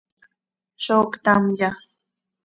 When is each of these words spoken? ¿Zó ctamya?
¿Zó 0.83 0.97
ctamya? 1.11 1.69